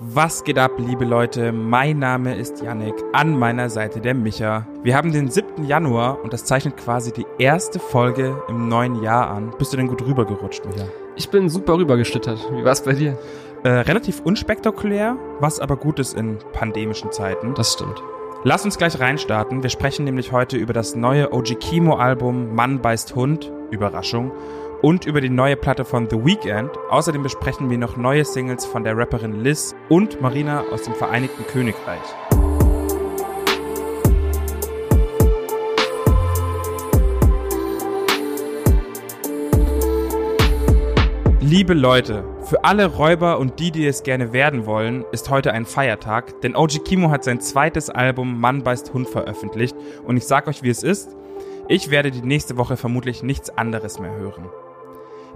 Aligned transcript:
Was 0.00 0.44
geht 0.44 0.58
ab, 0.58 0.70
liebe 0.78 1.04
Leute? 1.04 1.50
Mein 1.50 1.98
Name 1.98 2.36
ist 2.36 2.62
Yannick, 2.62 2.94
an 3.12 3.36
meiner 3.36 3.68
Seite 3.68 4.00
der 4.00 4.14
Micha. 4.14 4.64
Wir 4.84 4.94
haben 4.94 5.10
den 5.10 5.28
7. 5.28 5.64
Januar 5.64 6.22
und 6.22 6.32
das 6.32 6.44
zeichnet 6.44 6.76
quasi 6.76 7.12
die 7.12 7.26
erste 7.40 7.80
Folge 7.80 8.40
im 8.48 8.68
neuen 8.68 9.02
Jahr 9.02 9.28
an. 9.28 9.52
Bist 9.58 9.72
du 9.72 9.76
denn 9.76 9.88
gut 9.88 10.06
rübergerutscht, 10.06 10.64
Micha? 10.66 10.84
Ich 11.16 11.30
bin 11.30 11.48
super 11.48 11.78
rübergeschlittert. 11.78 12.38
Wie 12.52 12.64
war's 12.64 12.84
bei 12.84 12.92
dir? 12.92 13.18
Äh, 13.64 13.70
relativ 13.70 14.20
unspektakulär, 14.20 15.16
was 15.40 15.58
aber 15.58 15.74
gut 15.74 15.98
ist 15.98 16.14
in 16.14 16.38
pandemischen 16.52 17.10
Zeiten. 17.10 17.54
Das 17.54 17.72
stimmt. 17.72 18.00
Lass 18.44 18.64
uns 18.64 18.78
gleich 18.78 19.00
reinstarten. 19.00 19.64
Wir 19.64 19.70
sprechen 19.70 20.04
nämlich 20.04 20.30
heute 20.30 20.56
über 20.58 20.72
das 20.72 20.94
neue 20.94 21.32
OG 21.32 21.58
Kimo 21.58 21.96
Album 21.96 22.54
Mann 22.54 22.80
beißt 22.80 23.16
Hund. 23.16 23.50
Überraschung 23.72 24.30
und 24.82 25.06
über 25.06 25.20
die 25.20 25.30
neue 25.30 25.56
Platte 25.56 25.84
von 25.84 26.08
The 26.08 26.16
Weeknd. 26.16 26.70
Außerdem 26.90 27.22
besprechen 27.22 27.70
wir 27.70 27.78
noch 27.78 27.96
neue 27.96 28.24
Singles 28.24 28.64
von 28.64 28.84
der 28.84 28.96
Rapperin 28.96 29.42
Liz 29.42 29.74
und 29.88 30.20
Marina 30.20 30.64
aus 30.72 30.82
dem 30.82 30.94
Vereinigten 30.94 31.46
Königreich. 31.46 31.98
Liebe 41.40 41.72
Leute, 41.72 42.24
für 42.42 42.62
alle 42.64 42.84
Räuber 42.84 43.38
und 43.38 43.58
die, 43.58 43.70
die 43.70 43.86
es 43.86 44.02
gerne 44.02 44.34
werden 44.34 44.66
wollen, 44.66 45.06
ist 45.12 45.30
heute 45.30 45.52
ein 45.52 45.64
Feiertag, 45.64 46.42
denn 46.42 46.54
OG 46.54 46.84
Kimo 46.84 47.10
hat 47.10 47.24
sein 47.24 47.40
zweites 47.40 47.88
Album 47.88 48.38
Mann 48.38 48.62
beißt 48.62 48.92
Hund 48.92 49.08
veröffentlicht 49.08 49.74
und 50.04 50.18
ich 50.18 50.26
sag 50.26 50.46
euch, 50.46 50.62
wie 50.62 50.68
es 50.68 50.82
ist. 50.82 51.16
Ich 51.66 51.90
werde 51.90 52.10
die 52.10 52.20
nächste 52.20 52.58
Woche 52.58 52.76
vermutlich 52.76 53.22
nichts 53.22 53.48
anderes 53.48 53.98
mehr 53.98 54.14
hören. 54.14 54.44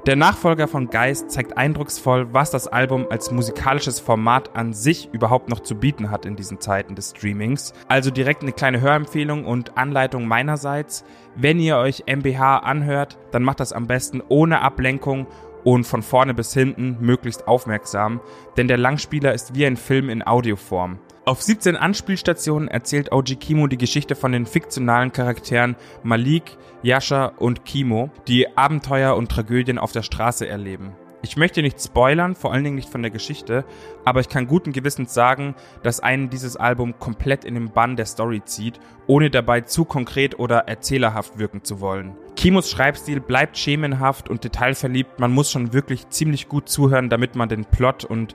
Der 0.04 0.16
Nachfolger 0.16 0.66
von 0.66 0.90
Geist 0.90 1.30
zeigt 1.30 1.56
eindrucksvoll, 1.56 2.34
was 2.34 2.50
das 2.50 2.66
Album 2.66 3.06
als 3.08 3.30
musikalisches 3.30 4.00
Format 4.00 4.56
an 4.56 4.72
sich 4.72 5.08
überhaupt 5.12 5.48
noch 5.48 5.60
zu 5.60 5.76
bieten 5.76 6.10
hat 6.10 6.26
in 6.26 6.34
diesen 6.34 6.58
Zeiten 6.58 6.96
des 6.96 7.10
Streamings. 7.10 7.72
Also 7.86 8.10
direkt 8.10 8.42
eine 8.42 8.50
kleine 8.50 8.80
Hörempfehlung 8.80 9.46
und 9.46 9.78
Anleitung 9.78 10.26
meinerseits. 10.26 11.04
Wenn 11.36 11.60
ihr 11.60 11.76
euch 11.76 12.02
MBH 12.08 12.58
anhört, 12.58 13.16
dann 13.30 13.44
macht 13.44 13.60
das 13.60 13.72
am 13.72 13.86
besten 13.86 14.20
ohne 14.28 14.60
Ablenkung 14.62 15.28
und 15.64 15.84
von 15.84 16.02
vorne 16.02 16.34
bis 16.34 16.52
hinten 16.52 16.96
möglichst 17.00 17.48
aufmerksam, 17.48 18.20
denn 18.56 18.68
der 18.68 18.78
Langspieler 18.78 19.32
ist 19.32 19.54
wie 19.54 19.66
ein 19.66 19.76
Film 19.76 20.08
in 20.08 20.26
Audioform. 20.26 20.98
Auf 21.24 21.40
17 21.40 21.76
Anspielstationen 21.76 22.66
erzählt 22.66 23.12
OG 23.12 23.38
Kimo 23.38 23.68
die 23.68 23.78
Geschichte 23.78 24.16
von 24.16 24.32
den 24.32 24.44
fiktionalen 24.44 25.12
Charakteren 25.12 25.76
Malik, 26.02 26.56
Yasha 26.82 27.26
und 27.26 27.64
Kimo, 27.64 28.10
die 28.26 28.56
Abenteuer 28.56 29.14
und 29.14 29.30
Tragödien 29.30 29.78
auf 29.78 29.92
der 29.92 30.02
Straße 30.02 30.48
erleben. 30.48 30.96
Ich 31.24 31.36
möchte 31.36 31.62
nicht 31.62 31.80
spoilern, 31.80 32.34
vor 32.34 32.52
allen 32.52 32.64
Dingen 32.64 32.74
nicht 32.74 32.88
von 32.88 33.02
der 33.02 33.12
Geschichte, 33.12 33.64
aber 34.04 34.18
ich 34.18 34.28
kann 34.28 34.48
guten 34.48 34.72
Gewissens 34.72 35.14
sagen, 35.14 35.54
dass 35.84 36.00
einen 36.00 36.30
dieses 36.30 36.56
Album 36.56 36.98
komplett 36.98 37.44
in 37.44 37.54
den 37.54 37.70
Bann 37.70 37.94
der 37.94 38.06
Story 38.06 38.42
zieht, 38.44 38.80
ohne 39.06 39.30
dabei 39.30 39.60
zu 39.60 39.84
konkret 39.84 40.40
oder 40.40 40.66
erzählerhaft 40.66 41.38
wirken 41.38 41.62
zu 41.62 41.80
wollen. 41.80 42.16
Kimos 42.34 42.70
Schreibstil 42.70 43.20
bleibt 43.20 43.56
schemenhaft 43.56 44.28
und 44.28 44.42
detailverliebt, 44.42 45.20
man 45.20 45.32
muss 45.32 45.52
schon 45.52 45.72
wirklich 45.72 46.08
ziemlich 46.08 46.48
gut 46.48 46.68
zuhören, 46.68 47.08
damit 47.08 47.36
man 47.36 47.48
den 47.48 47.66
Plot 47.66 48.04
und 48.04 48.34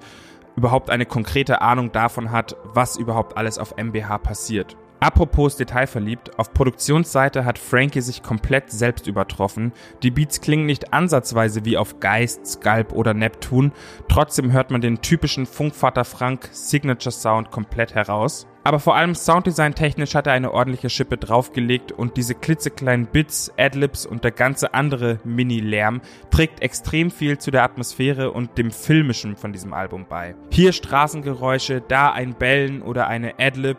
überhaupt 0.56 0.90
eine 0.90 1.06
konkrete 1.06 1.62
Ahnung 1.62 1.92
davon 1.92 2.32
hat, 2.32 2.56
was 2.64 2.96
überhaupt 2.96 3.36
alles 3.36 3.60
auf 3.60 3.76
MBH 3.76 4.18
passiert. 4.20 4.78
Apropos 5.00 5.56
detailverliebt, 5.56 6.40
auf 6.40 6.54
Produktionsseite 6.54 7.46
hat 7.46 7.60
Frankie 7.60 8.02
sich 8.02 8.24
komplett 8.24 8.72
selbst 8.72 9.06
übertroffen. 9.06 9.72
Die 10.02 10.10
Beats 10.10 10.42
klingen 10.42 10.66
nicht 10.66 10.92
ansatzweise 10.92 11.66
wie 11.66 11.78
auf 11.78 12.00
Geist, 12.00 12.48
Sculp 12.48 12.94
oder 12.94 13.14
Neptun, 13.14 13.74
trotzdem 14.10 14.52
hört 14.52 14.72
man 14.72 14.82
den 14.82 15.02
typischen 15.02 15.46
Funkvater 15.46 16.04
Frank 16.04 16.50
Signature 16.52 17.12
Sound 17.12 17.52
komplett 17.52 17.94
heraus. 17.94 18.48
Aber 18.64 18.82
vor 18.82 18.96
allem 18.96 19.16
Sounddesign 19.16 19.76
technisch 19.76 20.14
hat 20.14 20.28
er 20.28 20.34
eine 20.34 20.52
ordentliche 20.52 20.90
Schippe 20.90 21.16
draufgelegt 21.16 21.94
und 21.94 22.18
diese 22.18 22.36
klitzekleinen 22.36 23.06
Bits, 23.06 23.54
Adlibs 23.58 24.06
und 24.06 24.26
der 24.26 24.32
ganze 24.32 24.74
andere 24.74 25.20
Mini-Lärm 25.24 26.02
trägt 26.32 26.62
extrem 26.62 27.10
viel 27.10 27.38
zu 27.38 27.50
der 27.50 27.64
Atmosphäre 27.64 28.32
und 28.32 28.58
dem 28.58 28.72
Filmischen 28.72 29.38
von 29.38 29.54
diesem 29.54 29.74
Album 29.74 30.06
bei. 30.10 30.36
Hier 30.52 30.74
Straßengeräusche, 30.74 31.82
da 31.88 32.12
ein 32.12 32.34
Bellen 32.34 32.82
oder 32.82 33.08
eine 33.08 33.40
Adlib, 33.40 33.78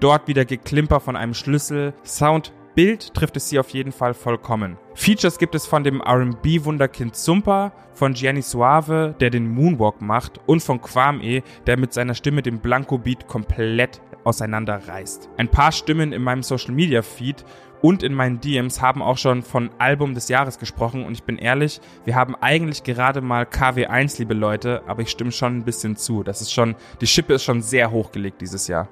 dort 0.00 0.28
wieder 0.28 0.44
Geklimper 0.44 1.00
von 1.00 1.16
einem 1.16 1.34
Schlüssel, 1.34 1.94
Sound 2.04 2.52
Bild 2.74 3.14
trifft 3.14 3.36
es 3.36 3.48
sie 3.48 3.60
auf 3.60 3.70
jeden 3.70 3.92
Fall 3.92 4.14
vollkommen. 4.14 4.76
Features 4.94 5.38
gibt 5.38 5.54
es 5.54 5.64
von 5.64 5.84
dem 5.84 6.00
R&B-Wunderkind 6.00 7.14
Zumpa, 7.14 7.72
von 7.92 8.14
Gianni 8.14 8.42
Suave, 8.42 9.14
der 9.20 9.30
den 9.30 9.48
Moonwalk 9.48 10.00
macht, 10.00 10.40
und 10.46 10.60
von 10.60 10.80
Kwame, 10.80 11.42
der 11.66 11.78
mit 11.78 11.92
seiner 11.92 12.14
Stimme 12.14 12.42
den 12.42 12.58
Blanco 12.58 12.98
Beat 12.98 13.28
komplett 13.28 14.00
auseinanderreißt. 14.24 15.28
Ein 15.36 15.48
paar 15.48 15.70
Stimmen 15.70 16.12
in 16.12 16.22
meinem 16.22 16.42
Social 16.42 16.74
Media 16.74 17.02
Feed 17.02 17.44
und 17.80 18.02
in 18.02 18.14
meinen 18.14 18.40
DMs 18.40 18.80
haben 18.80 19.02
auch 19.02 19.18
schon 19.18 19.42
von 19.42 19.70
Album 19.78 20.14
des 20.14 20.28
Jahres 20.28 20.58
gesprochen 20.58 21.04
und 21.04 21.12
ich 21.12 21.22
bin 21.22 21.38
ehrlich, 21.38 21.80
wir 22.04 22.16
haben 22.16 22.34
eigentlich 22.40 22.82
gerade 22.82 23.20
mal 23.20 23.44
KW1, 23.44 24.18
liebe 24.18 24.34
Leute, 24.34 24.82
aber 24.86 25.02
ich 25.02 25.10
stimme 25.10 25.32
schon 25.32 25.58
ein 25.58 25.64
bisschen 25.64 25.94
zu. 25.94 26.22
Das 26.22 26.40
ist 26.40 26.52
schon, 26.52 26.74
die 27.00 27.06
Schippe 27.06 27.34
ist 27.34 27.44
schon 27.44 27.62
sehr 27.62 27.90
hochgelegt 27.90 28.40
dieses 28.40 28.66
Jahr. 28.68 28.88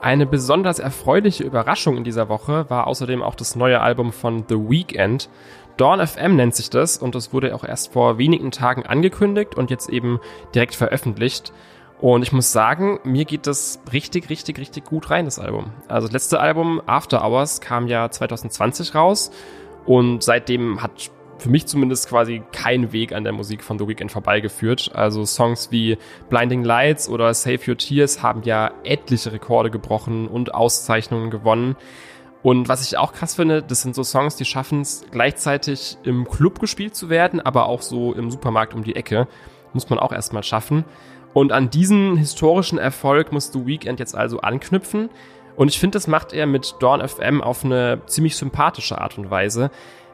Eine 0.00 0.26
besonders 0.26 0.78
erfreuliche 0.78 1.42
Überraschung 1.42 1.96
in 1.96 2.04
dieser 2.04 2.28
Woche 2.28 2.66
war 2.68 2.86
außerdem 2.86 3.22
auch 3.22 3.34
das 3.34 3.56
neue 3.56 3.80
Album 3.80 4.12
von 4.12 4.44
The 4.48 4.54
Weeknd. 4.54 5.28
Dawn 5.76 6.04
FM 6.04 6.36
nennt 6.36 6.54
sich 6.54 6.70
das 6.70 6.98
und 6.98 7.14
es 7.14 7.32
wurde 7.32 7.54
auch 7.54 7.64
erst 7.64 7.92
vor 7.92 8.16
wenigen 8.16 8.52
Tagen 8.52 8.86
angekündigt 8.86 9.56
und 9.56 9.70
jetzt 9.70 9.88
eben 9.88 10.20
direkt 10.54 10.76
veröffentlicht. 10.76 11.52
Und 12.00 12.22
ich 12.22 12.32
muss 12.32 12.52
sagen, 12.52 13.00
mir 13.02 13.24
geht 13.24 13.48
das 13.48 13.80
richtig, 13.92 14.30
richtig, 14.30 14.58
richtig 14.58 14.84
gut 14.84 15.10
rein, 15.10 15.24
das 15.24 15.40
Album. 15.40 15.72
Also 15.88 16.06
das 16.06 16.12
letzte 16.12 16.38
Album, 16.38 16.80
After 16.86 17.24
Hours, 17.24 17.60
kam 17.60 17.88
ja 17.88 18.08
2020 18.08 18.94
raus. 18.94 19.32
Und 19.84 20.22
seitdem 20.22 20.80
hat 20.80 21.10
für 21.38 21.48
mich 21.48 21.66
zumindest 21.66 22.08
quasi 22.08 22.42
kein 22.52 22.92
Weg 22.92 23.12
an 23.12 23.24
der 23.24 23.32
Musik 23.32 23.62
von 23.62 23.78
The 23.78 23.86
Weeknd 23.86 24.10
vorbeigeführt. 24.10 24.90
Also 24.94 25.24
Songs 25.24 25.70
wie 25.70 25.96
Blinding 26.28 26.64
Lights 26.64 27.08
oder 27.08 27.32
Save 27.32 27.60
Your 27.68 27.78
Tears 27.78 28.22
haben 28.22 28.42
ja 28.42 28.72
etliche 28.84 29.32
Rekorde 29.32 29.70
gebrochen 29.70 30.26
und 30.26 30.54
Auszeichnungen 30.54 31.30
gewonnen. 31.30 31.76
Und 32.42 32.68
was 32.68 32.86
ich 32.86 32.98
auch 32.98 33.12
krass 33.12 33.34
finde, 33.34 33.62
das 33.62 33.82
sind 33.82 33.94
so 33.94 34.04
Songs, 34.04 34.36
die 34.36 34.44
schaffen 34.44 34.80
es 34.80 35.04
gleichzeitig 35.10 35.98
im 36.04 36.28
Club 36.28 36.60
gespielt 36.60 36.94
zu 36.94 37.08
werden, 37.08 37.40
aber 37.40 37.66
auch 37.66 37.82
so 37.82 38.12
im 38.12 38.30
Supermarkt 38.30 38.74
um 38.74 38.84
die 38.84 38.96
Ecke. 38.96 39.26
Muss 39.72 39.90
man 39.90 39.98
auch 39.98 40.12
erstmal 40.12 40.42
schaffen. 40.42 40.84
Und 41.34 41.52
an 41.52 41.70
diesen 41.70 42.16
historischen 42.16 42.78
Erfolg 42.78 43.32
muss 43.32 43.52
The 43.52 43.66
Weeknd 43.66 44.00
jetzt 44.00 44.16
also 44.16 44.40
anknüpfen. 44.40 45.10
Und 45.56 45.68
ich 45.68 45.78
finde, 45.78 45.96
das 45.96 46.06
macht 46.06 46.32
er 46.32 46.46
mit 46.46 46.76
Dawn 46.80 47.06
FM 47.06 47.42
auf 47.42 47.64
eine 47.64 48.00
ziemlich 48.06 48.36
sympathische 48.36 49.00
Art 49.00 49.18
und 49.18 49.30
Weise. 49.30 49.70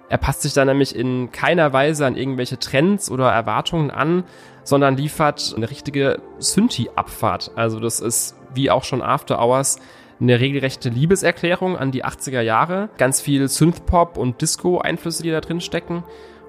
Er 0.09 0.19
passt 0.19 0.43
sich 0.43 0.53
da 0.53 0.65
nämlich 0.65 0.95
in 0.95 1.33
keiner 1.33 1.73
Weise 1.73 2.07
an 2.07 2.17
irgendwelche 2.17 2.59
Trends 2.59 3.11
oder 3.11 3.31
Erwartungen 3.31 3.91
an, 3.91 4.25
sondern 4.63 4.97
liefert 4.97 5.55
eine 5.57 5.71
richtige 5.71 6.21
Synthi-Abfahrt. 6.39 7.53
Also 7.57 7.81
das 7.81 8.01
ist, 8.01 8.37
wie 8.55 8.71
auch 8.71 8.85
schon 8.85 9.03
After 9.03 9.41
Hours, 9.41 9.79
eine 10.21 10.41
regelrechte 10.41 10.89
Liebeserklärung 10.89 11.77
an 11.77 11.91
die 11.91 12.05
80er 12.05 12.41
Jahre. 12.41 12.89
Ganz 12.99 13.21
viel 13.21 13.49
Synthpop 13.49 14.17
und 14.17 14.41
Disco-Einflüsse, 14.41 15.23
die 15.23 15.31
da 15.31 15.41
drin 15.41 15.61
stecken. 15.61 16.05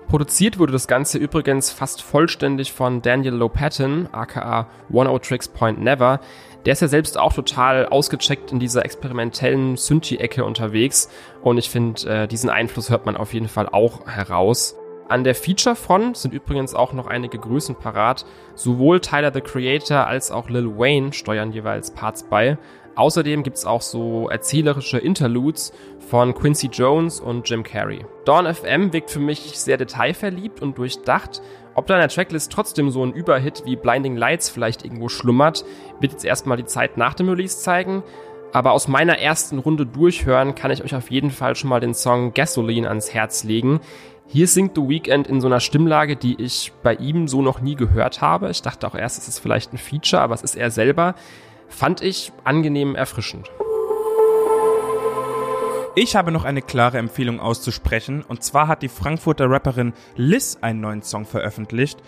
Produziert 0.08 0.60
wurde 0.60 0.72
das 0.72 0.88
Ganze 0.88 1.18
übrigens 1.18 1.72
fast 1.72 2.02
vollständig 2.02 2.72
von 2.72 3.02
Daniel 3.02 3.34
Lopatin, 3.34 4.08
aka 4.12 4.68
One 4.92 5.10
O 5.10 5.18
Tricks 5.20 5.48
Point 5.48 5.82
Never. 5.82 6.20
Der 6.66 6.74
ist 6.74 6.82
ja 6.82 6.88
selbst 6.88 7.18
auch 7.18 7.34
total 7.34 7.88
ausgecheckt 7.88 8.52
in 8.52 8.60
dieser 8.60 8.86
experimentellen 8.86 9.78
Synthi-Ecke 9.78 10.46
unterwegs 10.46 11.10
und 11.44 11.58
ich 11.58 11.70
finde, 11.70 12.24
äh, 12.24 12.28
diesen 12.28 12.50
Einfluss 12.50 12.90
hört 12.90 13.06
man 13.06 13.18
auf 13.18 13.34
jeden 13.34 13.48
Fall 13.48 13.68
auch 13.68 14.08
heraus. 14.08 14.76
An 15.08 15.24
der 15.24 15.36
Feature-Front 15.36 16.18
sind 16.18 16.34
übrigens 16.34 16.74
auch 16.74 16.92
noch 16.92 17.06
einige 17.06 17.38
Größen 17.38 17.76
parat. 17.76 18.26
Sowohl 18.56 19.00
Tyler 19.00 19.32
the 19.32 19.42
Creator 19.42 20.08
als 20.08 20.32
auch 20.32 20.50
Lil 20.50 20.78
Wayne 20.78 21.14
steuern 21.14 21.52
jeweils 21.52 21.92
Parts 21.92 22.24
bei. 22.24 22.58
Außerdem 22.96 23.44
gibt's 23.44 23.66
auch 23.66 23.82
so 23.82 24.30
erzählerische 24.30 24.98
Interludes 24.98 25.74
von 26.00 26.34
Quincy 26.34 26.68
Jones 26.68 27.20
und 27.20 27.48
Jim 27.48 27.62
Carrey. 27.62 28.06
Dawn 28.24 28.52
FM 28.52 28.94
wirkt 28.94 29.12
für 29.12 29.20
mich 29.20 29.60
sehr 29.60 29.78
detailverliebt 29.78 30.62
und 30.62 30.78
durchdacht. 30.78 31.42
Ob 31.76 31.88
da 31.88 31.96
in 31.96 32.00
der 32.00 32.10
Tracklist 32.10 32.52
trotzdem 32.52 32.90
so 32.90 33.06
ein 33.06 33.14
Überhit 33.14 33.64
wie 33.66 33.76
Blinding 33.76 34.16
Lights 34.16 34.50
vielleicht 34.50 34.86
irgendwo 34.86 35.10
schlummert, 35.10 35.66
wird 36.00 36.14
jetzt 36.14 36.26
erstmal 36.26 36.58
die 36.58 36.66
Zeit 36.66 36.98
nach 36.98 37.14
dem 37.14 37.30
Release 37.30 37.60
zeigen. 37.60 38.02
Aber 38.54 38.72
aus 38.72 38.88
meiner 38.88 39.20
ersten 39.20 39.60
Runde 39.60 39.86
durchhören 39.86 40.56
kann 40.56 40.72
ich 40.72 40.82
euch 40.82 40.96
auf 40.96 41.12
jeden 41.12 41.32
Fall 41.32 41.58
schon 41.58 41.70
mal 41.70 41.82
den 41.82 41.94
Song 41.94 42.34
Gasoline 42.34 42.88
ans 42.88 43.14
Herz 43.14 43.44
legen. 43.44 43.82
Hier 44.28 44.48
singt 44.48 44.76
The 44.76 44.82
Weeknd 44.82 45.28
in 45.28 45.40
so 45.40 45.48
einer 45.48 45.60
Stimmlage, 45.60 46.16
die 46.16 46.42
ich 46.42 46.74
bei 46.84 46.96
ihm 46.96 47.28
so 47.28 47.42
noch 47.42 47.62
nie 47.62 47.76
gehört 47.76 48.22
habe. 48.22 48.50
Ich 48.50 48.62
dachte 48.62 48.88
auch 48.88 48.96
erst, 48.96 49.20
es 49.20 49.28
ist 49.28 49.40
vielleicht 49.40 49.72
ein 49.72 49.78
Feature, 49.78 50.22
aber 50.22 50.34
es 50.34 50.42
ist 50.42 50.56
er 50.56 50.72
selber. 50.72 51.16
Fand 51.68 52.02
ich 52.02 52.32
angenehm 52.44 52.96
erfrischend. 52.96 53.52
Ich 55.96 56.16
habe 56.16 56.32
noch 56.32 56.44
eine 56.44 56.62
klare 56.62 56.98
Empfehlung 56.98 57.40
auszusprechen 57.40 58.24
und 58.28 58.44
zwar 58.44 58.68
hat 58.68 58.82
die 58.82 58.90
Frankfurter 58.90 59.50
Rapperin 59.50 59.94
Liz 60.16 60.58
einen 60.60 60.82
neuen 60.82 61.04
Song 61.04 61.26
veröffentlicht. 61.26 62.00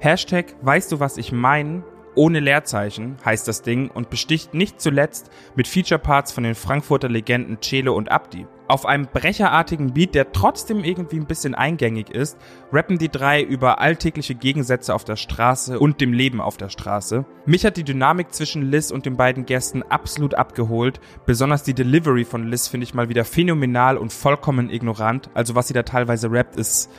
Hashtag 0.00 0.56
weißt 0.62 0.90
du, 0.90 0.98
was 0.98 1.16
ich 1.16 1.30
mein? 1.30 1.84
Ohne 2.16 2.40
Leerzeichen 2.40 3.18
heißt 3.26 3.46
das 3.46 3.60
Ding 3.60 3.90
und 3.90 4.08
besticht 4.08 4.54
nicht 4.54 4.80
zuletzt 4.80 5.30
mit 5.54 5.68
Featureparts 5.68 6.32
von 6.32 6.44
den 6.44 6.54
Frankfurter 6.54 7.10
Legenden 7.10 7.58
Celo 7.60 7.94
und 7.94 8.10
Abdi. 8.10 8.46
Auf 8.68 8.86
einem 8.86 9.06
brecherartigen 9.06 9.92
Beat, 9.92 10.14
der 10.14 10.32
trotzdem 10.32 10.82
irgendwie 10.82 11.20
ein 11.20 11.26
bisschen 11.26 11.54
eingängig 11.54 12.08
ist, 12.08 12.38
rappen 12.72 12.96
die 12.96 13.10
drei 13.10 13.42
über 13.42 13.80
alltägliche 13.80 14.34
Gegensätze 14.34 14.94
auf 14.94 15.04
der 15.04 15.16
Straße 15.16 15.78
und 15.78 16.00
dem 16.00 16.14
Leben 16.14 16.40
auf 16.40 16.56
der 16.56 16.70
Straße. 16.70 17.26
Mich 17.44 17.66
hat 17.66 17.76
die 17.76 17.84
Dynamik 17.84 18.32
zwischen 18.32 18.62
Liz 18.70 18.90
und 18.90 19.04
den 19.04 19.18
beiden 19.18 19.44
Gästen 19.44 19.82
absolut 19.82 20.34
abgeholt. 20.34 21.00
Besonders 21.26 21.64
die 21.64 21.74
Delivery 21.74 22.24
von 22.24 22.48
Liz 22.48 22.66
finde 22.66 22.84
ich 22.84 22.94
mal 22.94 23.10
wieder 23.10 23.26
phänomenal 23.26 23.98
und 23.98 24.12
vollkommen 24.12 24.70
ignorant. 24.70 25.28
Also 25.34 25.54
was 25.54 25.68
sie 25.68 25.74
da 25.74 25.82
teilweise 25.82 26.32
rappt, 26.32 26.56
ist 26.56 26.90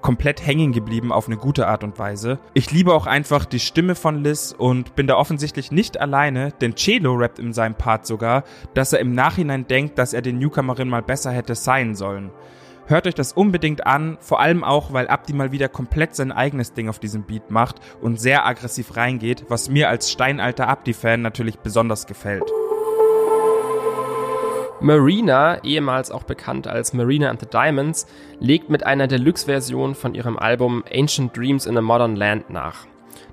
komplett 0.00 0.46
hängen 0.46 0.72
geblieben 0.72 1.12
auf 1.12 1.26
eine 1.26 1.36
gute 1.36 1.66
Art 1.66 1.84
und 1.84 1.98
Weise. 1.98 2.38
Ich 2.54 2.70
liebe 2.70 2.94
auch 2.94 3.06
einfach 3.06 3.44
die 3.44 3.60
Stimme 3.60 3.94
von 3.94 4.22
Liz 4.22 4.54
und 4.56 4.94
bin 4.94 5.06
da 5.06 5.16
offensichtlich 5.16 5.70
nicht 5.70 6.00
alleine, 6.00 6.52
denn 6.60 6.76
Celo 6.76 7.14
rappt 7.14 7.38
in 7.38 7.52
seinem 7.52 7.74
Part 7.74 8.06
sogar, 8.06 8.44
dass 8.74 8.92
er 8.92 9.00
im 9.00 9.12
Nachhinein 9.12 9.66
denkt, 9.66 9.98
dass 9.98 10.12
er 10.12 10.22
den 10.22 10.38
Newcomerin 10.38 10.88
mal 10.88 11.02
besser 11.02 11.30
hätte 11.30 11.54
sein 11.54 11.94
sollen. 11.94 12.30
Hört 12.88 13.08
euch 13.08 13.14
das 13.14 13.32
unbedingt 13.32 13.84
an, 13.84 14.16
vor 14.20 14.38
allem 14.38 14.62
auch, 14.62 14.92
weil 14.92 15.08
Abdi 15.08 15.32
mal 15.32 15.50
wieder 15.50 15.68
komplett 15.68 16.14
sein 16.14 16.30
eigenes 16.30 16.72
Ding 16.72 16.88
auf 16.88 17.00
diesem 17.00 17.24
Beat 17.24 17.50
macht 17.50 17.80
und 18.00 18.20
sehr 18.20 18.46
aggressiv 18.46 18.96
reingeht, 18.96 19.46
was 19.48 19.68
mir 19.68 19.88
als 19.88 20.12
steinalter 20.12 20.68
Abdi-Fan 20.68 21.20
natürlich 21.20 21.58
besonders 21.58 22.06
gefällt. 22.06 22.44
Marina, 24.80 25.64
ehemals 25.64 26.10
auch 26.10 26.24
bekannt 26.24 26.66
als 26.66 26.92
Marina 26.92 27.30
and 27.30 27.40
the 27.40 27.46
Diamonds, 27.46 28.06
legt 28.40 28.68
mit 28.68 28.84
einer 28.84 29.06
Deluxe-Version 29.06 29.94
von 29.94 30.14
ihrem 30.14 30.38
Album 30.38 30.84
Ancient 30.92 31.34
Dreams 31.34 31.64
in 31.64 31.78
a 31.78 31.80
Modern 31.80 32.14
Land 32.14 32.50
nach. 32.50 32.86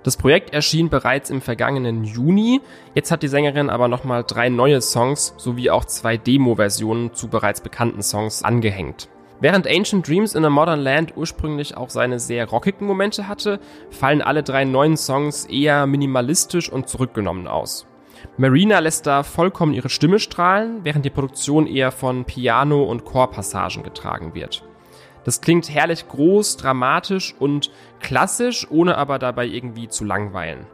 Das 0.03 0.15
Projekt 0.15 0.53
erschien 0.53 0.89
bereits 0.89 1.29
im 1.29 1.41
vergangenen 1.41 2.05
Juni, 2.05 2.61
jetzt 2.95 3.11
hat 3.11 3.23
die 3.23 3.27
Sängerin 3.27 3.69
aber 3.69 3.89
nochmal 3.89 4.23
drei 4.25 4.47
neue 4.49 4.81
Songs 4.81 5.33
sowie 5.37 5.69
auch 5.69 5.83
zwei 5.85 6.15
Demo-Versionen 6.15 7.13
zu 7.13 7.27
bereits 7.27 7.59
bekannten 7.59 8.03
Songs 8.03 8.43
angehängt. 8.43 9.09
Während 9.41 9.67
Ancient 9.67 10.07
Dreams 10.07 10.35
in 10.35 10.45
a 10.45 10.49
Modern 10.49 10.79
Land 10.79 11.17
ursprünglich 11.17 11.75
auch 11.75 11.89
seine 11.89 12.19
sehr 12.19 12.47
rockigen 12.47 12.87
Momente 12.87 13.27
hatte, 13.27 13.59
fallen 13.89 14.21
alle 14.21 14.43
drei 14.43 14.63
neuen 14.63 14.95
Songs 14.95 15.43
eher 15.45 15.87
minimalistisch 15.87 16.71
und 16.71 16.87
zurückgenommen 16.87 17.47
aus. 17.47 17.85
Marina 18.37 18.79
lässt 18.79 19.05
da 19.05 19.23
vollkommen 19.23 19.73
ihre 19.73 19.89
Stimme 19.89 20.19
strahlen, 20.19 20.79
während 20.83 21.05
die 21.05 21.09
Produktion 21.09 21.67
eher 21.67 21.91
von 21.91 22.25
Piano- 22.25 22.83
und 22.83 23.05
Chorpassagen 23.05 23.83
getragen 23.83 24.33
wird. 24.33 24.63
Das 25.23 25.41
klingt 25.41 25.69
herrlich 25.69 26.07
groß, 26.07 26.57
dramatisch 26.57 27.35
und 27.39 27.71
klassisch, 27.99 28.67
ohne 28.69 28.97
aber 28.97 29.19
dabei 29.19 29.45
irgendwie 29.45 29.87
zu 29.87 30.03
langweilen. 30.03 30.65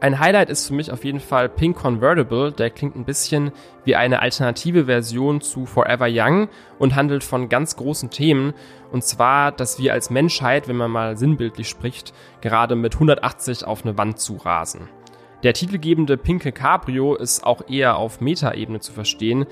Ein 0.00 0.18
Highlight 0.18 0.50
ist 0.50 0.66
für 0.66 0.74
mich 0.74 0.92
auf 0.92 1.04
jeden 1.04 1.20
Fall 1.20 1.48
Pink 1.48 1.78
Convertible, 1.78 2.52
der 2.52 2.68
klingt 2.68 2.94
ein 2.94 3.06
bisschen 3.06 3.52
wie 3.84 3.96
eine 3.96 4.20
alternative 4.20 4.84
Version 4.84 5.40
zu 5.40 5.64
Forever 5.64 6.08
Young 6.10 6.48
und 6.78 6.94
handelt 6.94 7.24
von 7.24 7.48
ganz 7.48 7.76
großen 7.76 8.10
Themen, 8.10 8.52
und 8.92 9.02
zwar, 9.02 9.50
dass 9.50 9.78
wir 9.78 9.94
als 9.94 10.10
Menschheit, 10.10 10.68
wenn 10.68 10.76
man 10.76 10.90
mal 10.90 11.16
sinnbildlich 11.16 11.68
spricht, 11.68 12.12
gerade 12.42 12.76
mit 12.76 12.94
180 12.94 13.64
auf 13.64 13.84
eine 13.84 13.96
Wand 13.96 14.18
zu 14.18 14.36
rasen. 14.36 14.88
Der 15.44 15.52
titelgebende 15.52 16.16
pinke 16.16 16.52
Cabrio 16.52 17.14
ist 17.14 17.44
auch 17.44 17.68
eher 17.68 17.96
auf 17.98 18.22
Metaebene 18.22 18.80
zu 18.80 18.92
verstehen, 18.92 19.44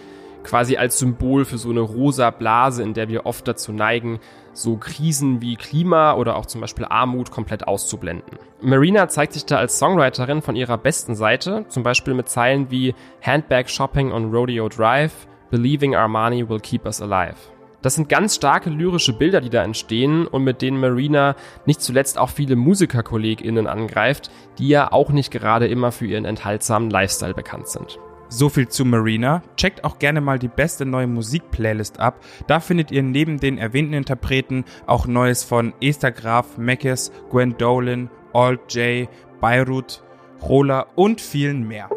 quasi 0.42 0.78
als 0.78 0.98
Symbol 0.98 1.44
für 1.44 1.58
so 1.58 1.68
eine 1.68 1.80
rosa 1.80 2.30
Blase, 2.30 2.82
in 2.82 2.94
der 2.94 3.08
wir 3.08 3.26
oft 3.26 3.46
dazu 3.46 3.72
neigen, 3.72 4.18
so 4.54 4.78
Krisen 4.78 5.42
wie 5.42 5.56
Klima 5.56 6.14
oder 6.14 6.36
auch 6.36 6.46
zum 6.46 6.62
Beispiel 6.62 6.86
Armut 6.86 7.30
komplett 7.30 7.68
auszublenden. 7.68 8.38
Marina 8.62 9.08
zeigt 9.08 9.34
sich 9.34 9.44
da 9.44 9.58
als 9.58 9.78
Songwriterin 9.78 10.40
von 10.40 10.56
ihrer 10.56 10.78
besten 10.78 11.14
Seite, 11.14 11.66
zum 11.68 11.82
Beispiel 11.82 12.14
mit 12.14 12.28
Zeilen 12.28 12.70
wie 12.70 12.94
Handbag 13.20 13.68
Shopping 13.68 14.12
on 14.12 14.34
Rodeo 14.34 14.68
Drive, 14.70 15.26
Believing 15.50 15.94
Armani 15.94 16.48
will 16.48 16.60
keep 16.60 16.86
us 16.86 17.02
alive. 17.02 17.51
Das 17.82 17.96
sind 17.96 18.08
ganz 18.08 18.36
starke 18.36 18.70
lyrische 18.70 19.12
Bilder, 19.12 19.40
die 19.40 19.50
da 19.50 19.62
entstehen 19.62 20.26
und 20.26 20.44
mit 20.44 20.62
denen 20.62 20.80
Marina 20.80 21.34
nicht 21.66 21.82
zuletzt 21.82 22.16
auch 22.16 22.30
viele 22.30 22.56
MusikerkollegInnen 22.56 23.66
angreift, 23.66 24.30
die 24.58 24.68
ja 24.68 24.92
auch 24.92 25.10
nicht 25.10 25.32
gerade 25.32 25.66
immer 25.66 25.92
für 25.92 26.06
ihren 26.06 26.24
enthaltsamen 26.24 26.90
Lifestyle 26.90 27.34
bekannt 27.34 27.68
sind. 27.68 27.98
So 28.28 28.48
viel 28.48 28.68
zu 28.68 28.86
Marina. 28.86 29.42
Checkt 29.56 29.84
auch 29.84 29.98
gerne 29.98 30.22
mal 30.22 30.38
die 30.38 30.48
beste 30.48 30.86
neue 30.86 31.06
Musikplaylist 31.06 32.00
ab. 32.00 32.18
Da 32.46 32.60
findet 32.60 32.90
ihr 32.90 33.02
neben 33.02 33.38
den 33.38 33.58
erwähnten 33.58 33.92
Interpreten 33.92 34.64
auch 34.86 35.06
Neues 35.06 35.44
von 35.44 35.74
Esther 35.82 36.12
Graf, 36.12 36.56
Meckes, 36.56 37.12
Gwen 37.30 37.58
Dolan, 37.58 38.08
Alt 38.32 38.74
J, 38.74 39.08
Beirut, 39.40 40.02
Rola 40.40 40.86
und 40.94 41.20
vielen 41.20 41.68
mehr. 41.68 41.90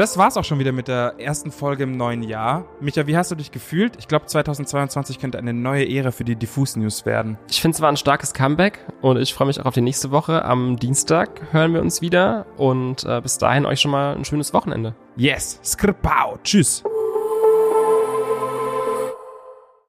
Das 0.00 0.16
war's 0.16 0.38
auch 0.38 0.44
schon 0.44 0.58
wieder 0.58 0.72
mit 0.72 0.88
der 0.88 1.16
ersten 1.18 1.52
Folge 1.52 1.82
im 1.82 1.98
neuen 1.98 2.22
Jahr. 2.22 2.64
Micha, 2.80 3.06
wie 3.06 3.18
hast 3.18 3.32
du 3.32 3.34
dich 3.34 3.50
gefühlt? 3.50 3.96
Ich 3.98 4.08
glaube, 4.08 4.24
2022 4.24 5.18
könnte 5.18 5.36
eine 5.36 5.52
neue 5.52 5.86
Ära 5.94 6.10
für 6.10 6.24
die 6.24 6.36
Diffus 6.36 6.74
News 6.74 7.04
werden. 7.04 7.36
Ich 7.50 7.60
finde 7.60 7.74
es 7.74 7.82
war 7.82 7.90
ein 7.90 7.98
starkes 7.98 8.32
Comeback 8.32 8.78
und 9.02 9.18
ich 9.18 9.34
freue 9.34 9.48
mich 9.48 9.60
auch 9.60 9.66
auf 9.66 9.74
die 9.74 9.82
nächste 9.82 10.10
Woche. 10.10 10.42
Am 10.46 10.78
Dienstag 10.78 11.52
hören 11.52 11.74
wir 11.74 11.82
uns 11.82 12.00
wieder 12.00 12.46
und 12.56 13.04
äh, 13.04 13.20
bis 13.20 13.36
dahin 13.36 13.66
euch 13.66 13.82
schon 13.82 13.90
mal 13.90 14.16
ein 14.16 14.24
schönes 14.24 14.54
Wochenende. 14.54 14.94
Yes, 15.16 15.60
skripau, 15.62 16.38
tschüss. 16.44 16.82